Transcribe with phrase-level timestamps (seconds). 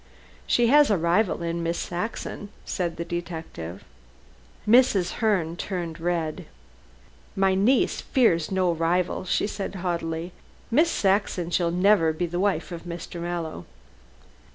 [0.47, 3.83] "She has a rival in Miss Saxon," said the detective.
[4.67, 5.11] Mrs.
[5.21, 6.47] Herne turned red.
[7.35, 10.31] "My niece fears no rival," she said haughtily.
[10.71, 13.21] "Miss Saxon shall never be the wife of Mr.
[13.21, 13.65] Mallow."